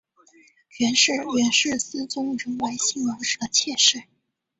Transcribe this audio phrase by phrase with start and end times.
[0.79, 4.01] 袁氏原是思宗仍为信王时的妾室。